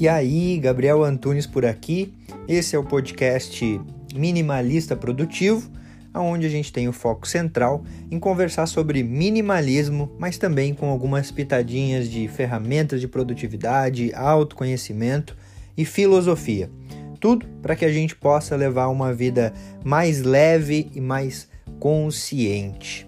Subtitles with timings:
[0.00, 2.14] E aí, Gabriel Antunes por aqui.
[2.46, 3.80] Esse é o podcast
[4.14, 5.68] Minimalista Produtivo,
[6.14, 11.32] onde a gente tem o foco central em conversar sobre minimalismo, mas também com algumas
[11.32, 15.36] pitadinhas de ferramentas de produtividade, autoconhecimento
[15.76, 16.70] e filosofia.
[17.18, 19.52] Tudo para que a gente possa levar uma vida
[19.84, 21.48] mais leve e mais
[21.80, 23.07] consciente.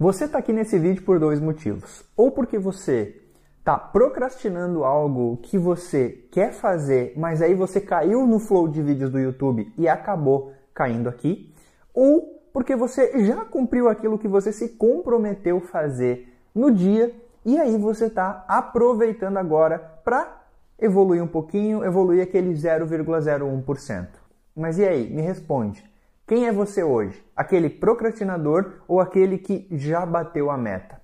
[0.00, 2.02] Você está aqui nesse vídeo por dois motivos.
[2.16, 3.20] Ou porque você
[3.58, 9.10] está procrastinando algo que você quer fazer, mas aí você caiu no flow de vídeos
[9.10, 11.54] do YouTube e acabou caindo aqui.
[11.92, 17.76] Ou porque você já cumpriu aquilo que você se comprometeu fazer no dia e aí
[17.76, 20.44] você está aproveitando agora para
[20.78, 24.08] evoluir um pouquinho, evoluir aquele 0,01%.
[24.56, 25.10] Mas e aí?
[25.10, 25.89] Me responde.
[26.30, 27.20] Quem é você hoje?
[27.34, 31.00] Aquele procrastinador ou aquele que já bateu a meta?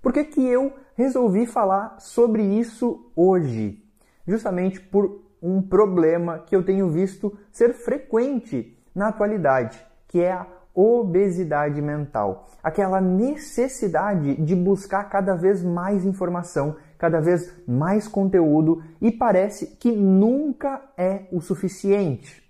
[0.00, 3.84] Por que, que eu resolvi falar sobre isso hoje?
[4.24, 10.46] Justamente por um problema que eu tenho visto ser frequente na atualidade, que é a
[10.72, 12.46] obesidade mental.
[12.62, 19.90] Aquela necessidade de buscar cada vez mais informação, cada vez mais conteúdo e parece que
[19.90, 22.47] nunca é o suficiente.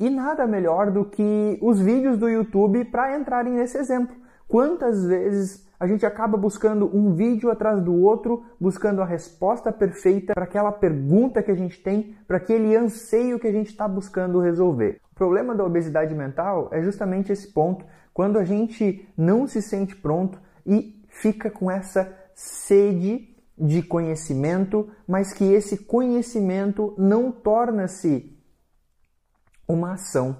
[0.00, 4.16] E nada melhor do que os vídeos do YouTube para entrarem nesse exemplo.
[4.48, 10.32] Quantas vezes a gente acaba buscando um vídeo atrás do outro, buscando a resposta perfeita
[10.32, 14.40] para aquela pergunta que a gente tem, para aquele anseio que a gente está buscando
[14.40, 15.02] resolver.
[15.12, 17.84] O problema da obesidade mental é justamente esse ponto,
[18.14, 25.34] quando a gente não se sente pronto e fica com essa sede de conhecimento, mas
[25.34, 28.39] que esse conhecimento não torna-se
[29.70, 30.36] uma ação.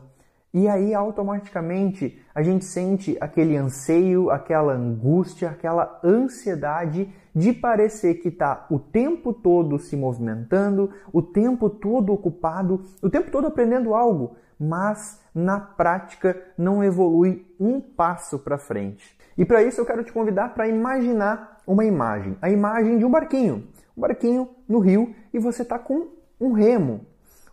[0.53, 8.29] E aí automaticamente a gente sente aquele anseio, aquela angústia, aquela ansiedade de parecer que
[8.29, 14.35] está o tempo todo se movimentando, o tempo todo ocupado, o tempo todo aprendendo algo,
[14.59, 19.17] mas na prática não evolui um passo para frente.
[19.39, 23.11] E para isso eu quero te convidar para imaginar uma imagem, a imagem de um
[23.11, 26.09] barquinho, um barquinho no rio e você está com
[26.41, 27.07] um remo.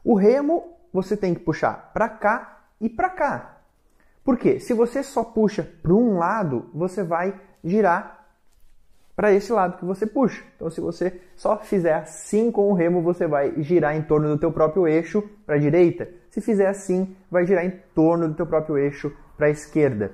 [0.03, 3.58] O remo você tem que puxar para cá e para cá.
[4.24, 4.59] Por quê?
[4.59, 8.25] Se você só puxa para um lado, você vai girar
[9.16, 10.44] para esse lado que você puxa.
[10.56, 14.38] Então, se você só fizer assim com o remo, você vai girar em torno do
[14.38, 16.08] teu próprio eixo para a direita.
[16.30, 20.12] Se fizer assim, vai girar em torno do teu próprio eixo para a esquerda.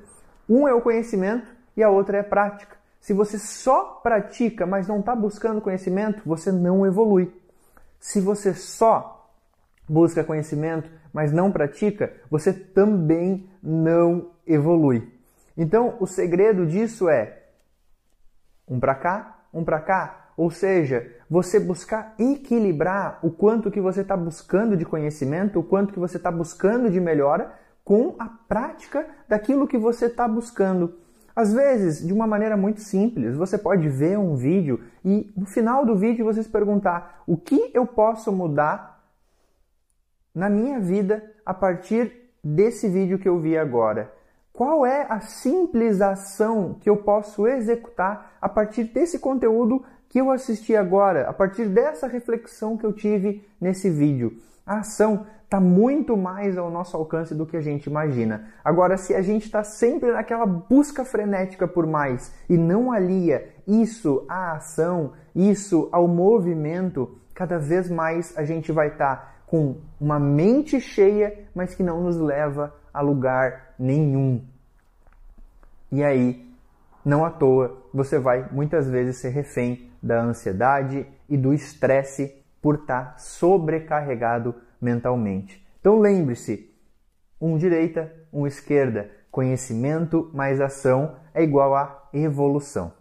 [0.47, 2.77] Um é o conhecimento e a outra é a prática.
[3.01, 7.29] Se você só pratica, mas não está buscando conhecimento, você não evolui.
[7.99, 9.22] Se você só
[9.87, 15.11] busca conhecimento, mas não pratica, você também não evolui.
[15.55, 17.43] Então, o segredo disso é
[18.67, 24.01] um para cá, um para cá, ou seja, você buscar equilibrar o quanto que você
[24.01, 29.05] está buscando de conhecimento, o quanto que você está buscando de melhora com a prática
[29.27, 30.95] daquilo que você está buscando.
[31.35, 35.85] Às vezes, de uma maneira muito simples, você pode ver um vídeo e no final
[35.85, 38.92] do vídeo você se perguntar: o que eu posso mudar
[40.33, 44.11] na minha vida a partir desse vídeo que eu vi agora?
[44.51, 50.29] Qual é a simples ação que eu posso executar a partir desse conteúdo que eu
[50.29, 54.37] assisti agora, a partir dessa reflexão que eu tive nesse vídeo?
[54.65, 58.47] A ação está muito mais ao nosso alcance do que a gente imagina.
[58.63, 64.25] Agora, se a gente está sempre naquela busca frenética por mais e não alia isso
[64.27, 70.19] à ação, isso ao movimento, cada vez mais a gente vai estar tá com uma
[70.19, 74.43] mente cheia, mas que não nos leva a lugar nenhum.
[75.91, 76.49] E aí,
[77.05, 82.75] não à toa, você vai muitas vezes ser refém da ansiedade e do estresse por
[82.75, 85.65] estar sobrecarregado mentalmente.
[85.79, 86.73] Então lembre-se,
[87.39, 92.93] um direita, um esquerda, conhecimento mais ação é igual a evolução.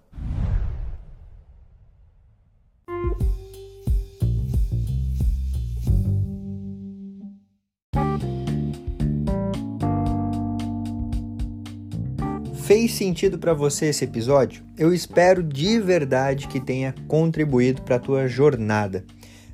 [12.73, 14.65] Fez sentido para você esse episódio?
[14.79, 19.05] Eu espero de verdade que tenha contribuído para a tua jornada.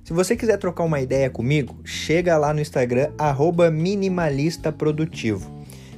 [0.04, 3.10] Se você quiser trocar uma ideia comigo, chega lá no Instagram
[3.72, 5.52] @minimalistaprodutivo.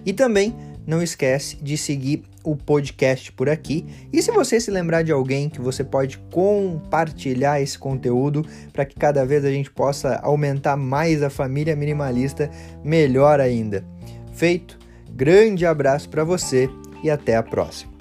[0.06, 0.56] E também
[0.86, 3.84] não esquece de seguir o podcast por aqui.
[4.10, 8.94] E se você se lembrar de alguém que você pode compartilhar esse conteúdo para que
[8.94, 12.50] cada vez a gente possa aumentar mais a família minimalista,
[12.82, 13.84] melhor ainda.
[14.32, 14.78] Feito?
[15.12, 16.70] Grande abraço para você
[17.02, 17.99] e até a próxima.